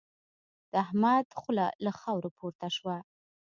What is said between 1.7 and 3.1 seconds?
له خاورو پورته شوه.